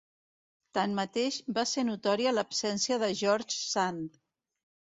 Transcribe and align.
Tanmateix, 0.77 1.37
va 1.59 1.65
ser 1.73 1.85
notòria 1.91 2.33
l'absència 2.37 2.99
de 3.07 3.13
George 3.23 3.61
Sand. 3.69 4.21